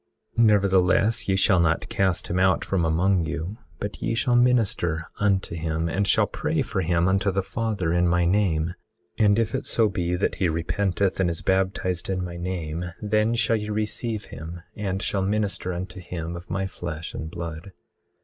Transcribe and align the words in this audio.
18:30 0.35 0.45
Nevertheless, 0.45 1.27
ye 1.29 1.35
shall 1.35 1.59
not 1.59 1.87
cast 1.87 2.25
him 2.27 2.39
out 2.39 2.65
from 2.65 2.83
among 2.85 3.23
you, 3.23 3.59
but 3.77 4.01
ye 4.01 4.15
shall 4.15 4.35
minister 4.35 5.05
unto 5.19 5.53
him 5.55 5.87
and 5.87 6.07
shall 6.07 6.25
pray 6.25 6.63
for 6.63 6.81
him 6.81 7.07
unto 7.07 7.29
the 7.31 7.43
Father, 7.43 7.93
in 7.93 8.07
my 8.07 8.25
name; 8.25 8.73
and 9.19 9.37
if 9.37 9.53
it 9.53 9.67
so 9.67 9.87
be 9.89 10.15
that 10.15 10.33
he 10.41 10.49
repenteth 10.49 11.19
and 11.19 11.29
is 11.29 11.43
baptized 11.43 12.09
in 12.09 12.25
my 12.25 12.35
name, 12.35 12.83
then 12.99 13.35
shall 13.35 13.57
ye 13.57 13.69
receive 13.69 14.25
him, 14.25 14.63
and 14.75 15.03
shall 15.03 15.21
minister 15.21 15.71
unto 15.71 15.99
him 15.99 16.35
of 16.35 16.49
my 16.49 16.65
flesh 16.65 17.13
and 17.13 17.29
blood. 17.29 17.71